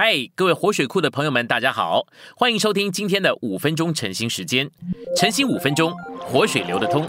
[0.00, 2.06] 嗨，各位活水库的朋友们，大家好，
[2.36, 4.70] 欢迎收听今天的五分钟晨兴时间。
[5.16, 7.04] 晨兴五分钟，活水流得通。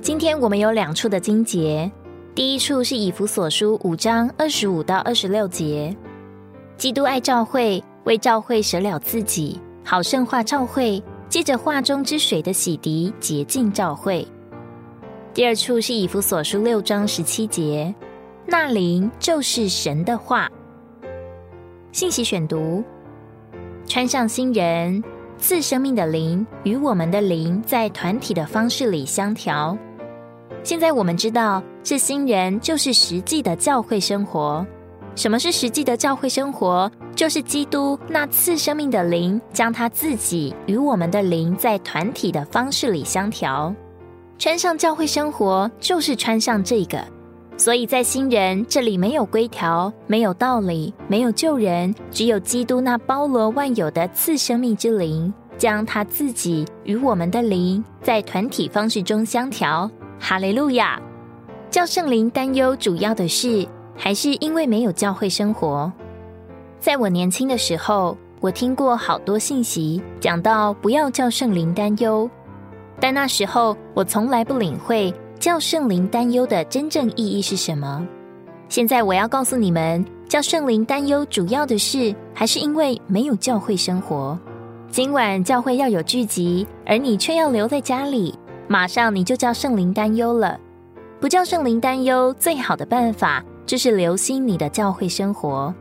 [0.00, 1.92] 今天我们有两处的经节，
[2.34, 5.94] 第一处是以弗所书五章二十五到二十六节，
[6.78, 14.26] 基督爱教会，为教会舍了自己，好圣化教会，借着化中之水的洗涤洁净教会。
[15.34, 17.94] 第二处是以弗所书六章十七节。
[18.46, 20.50] 那灵就是神的话。
[21.92, 22.82] 信息选读：
[23.86, 25.02] 穿上新人，
[25.38, 29.76] 赐生命的灵与我们的灵在团体的方式里相调。
[30.62, 34.66] 现在我们知道，这新人就是实际的教会生活。
[35.14, 36.90] 什么是实际的教会生活？
[37.14, 43.74] 就是基督那赐生命的灵，将他自己与我们的灵在团体的方式里相调。
[44.38, 47.04] 穿上教会生活，就是穿上这个。
[47.56, 59.88] 所以在新人这里没有规条，没有道理，没有救人，只有基督那包罗万有的赐生命之灵，将他自己与我们的灵在团体方式中相调。
[60.18, 61.00] 哈利路亚！
[61.70, 65.92] 叫圣灵担忧主要的是，还是因为没有教会生活？
[66.80, 72.28] 在我年轻的时候，我听过好多信息，讲到不要叫圣灵担忧，
[72.98, 75.14] 但那时候我从来不领会。
[75.42, 78.06] 叫圣灵担忧的真正意义是什么？
[78.68, 84.38] 现在我要告诉你们，叫圣灵担忧主要的是，还是因为没有教会生活。
[84.88, 88.32] 今晚教会要有聚集，而你却要留在家里，
[88.68, 90.56] 马上你就叫圣灵担忧了。
[91.20, 95.74] 不叫圣灵担忧，最好的办法就是留心你的教会生活。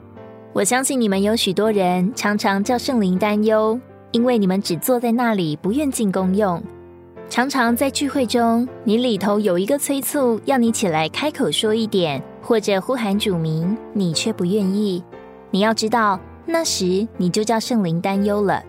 [0.53, 6.59] 我相信你们有许多人常常叫圣灵担忧，因为你们只坐在那里，不愿进公用。
[7.31, 15.01] 常常在聚会中，你里头有一个催促，要你起来开口说一点，或者呼喊主名，你却不愿意。
[15.49, 18.61] 你要知道，那时你就叫圣灵担忧了。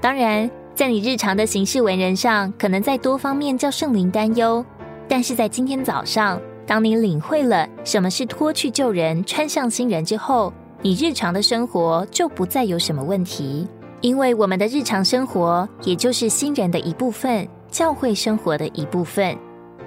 [0.00, 4.64] 当然，在你日常的行事为人上，可能在多方面叫圣灵担忧，
[5.08, 10.52] 但是在今天早上，当你领会了什么是脱去旧人，穿上新人之后，
[10.82, 13.66] 你日常的生活就不再有什么问题，
[14.02, 17.44] 因为我们的日常生活也就是新人的一部分。
[17.78, 19.38] 教会生活的一部分。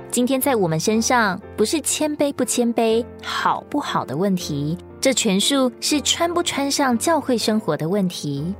[0.09, 8.56] 今天在我们身上，不是谦卑不谦卑、好不好的问题，这全数是穿不穿上教会生活的问题。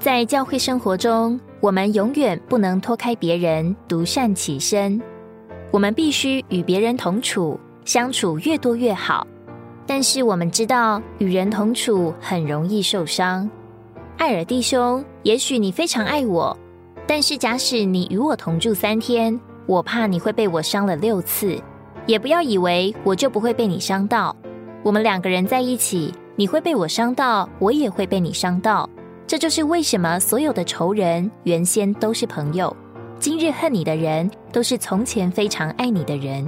[0.00, 5.00] 在教会生活中，我们永远不能脱开别人，独善其身。
[5.70, 9.24] 我们必须与别人同处，相处越多越好。
[9.86, 13.48] 但是我们知道，与人同处很容易受伤。
[14.18, 16.58] 艾尔弟兄，也许你非常爱我。
[17.12, 21.60] 但是，假使你与我同住三天，我怕你会被我伤了六次。
[22.06, 24.34] 也不要以为我就不会被你伤到。
[24.84, 28.88] 我们两个人在一起，你会被我伤到，我也会被你伤到。
[29.26, 32.74] 这就是为什么所有的仇人原先都是朋友，
[33.18, 36.46] 今日恨你的人都是从前非常爱你的人。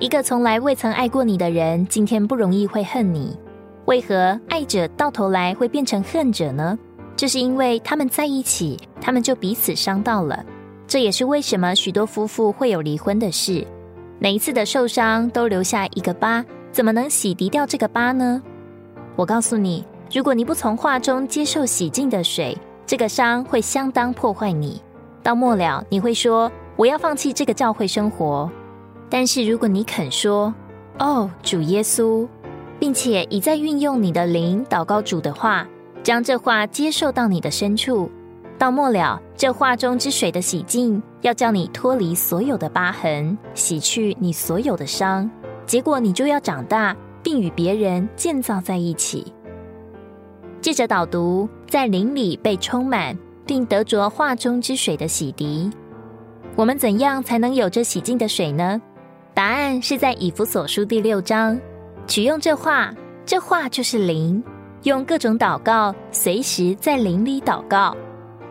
[0.00, 3.38] 一个从来未曾爱过你的人，今天不容易会恨你。
[3.84, 6.76] 为何爱者到头来会变成恨者呢？
[7.16, 10.44] 这是因为他们在一起，他们就彼此伤到了。
[10.86, 13.66] 这也是为什么许多夫妇会有离婚的事。
[14.18, 18.42] 每一次的受伤都留下一个疤，怎么能洗涤掉这个疤呢？
[19.16, 22.56] 我告诉你，如果你不从话中接受洗净的水，
[22.86, 24.80] 这个伤会相当破坏你。
[25.22, 28.50] 到末了，你会说：“我要放弃这个教会生活。”
[29.08, 30.52] 但是如果你肯说
[30.98, 32.26] ：“哦，主耶稣”，
[32.80, 35.66] 并且已在运用你的灵祷告主的话。
[36.02, 38.10] 将这话接受到你的深处，
[38.58, 45.30] 到末了，这话中之水的洗净，要叫你脱离所有的疤痕，洗去你所有的伤。
[45.66, 49.32] 结果你就要长大，并与别人建造在一起。
[50.60, 55.70] 借着导读，在灵里被充满，并得着画中之水的洗涤。
[56.56, 58.80] 我们怎样才能有这洗净的水呢？
[59.32, 61.58] 答案是在以弗所书第六章，
[62.06, 62.92] 取用这话，
[63.24, 64.42] 这话就是灵。
[64.84, 67.94] 用各种祷告，随时在灵里祷告，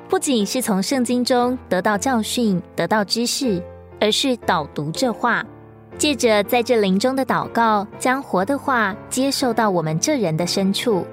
[0.08, 3.60] 不仅是从圣经中得到教训、得到知识，
[4.00, 5.44] 而是导读这话，
[5.98, 11.04] 借着在这灵中的祷告，将活的话接受到我们这人的深处。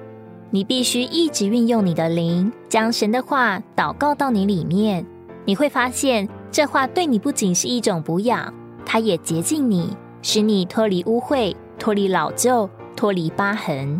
[0.51, 5.03] 你必须一直运用你的灵，将神的话祷告到你里面。
[5.45, 8.53] 你会发现，这话对你不仅是一种补养，
[8.85, 13.99] 它也洁净你，使你脱离污秽，脱离老旧，脱离疤痕。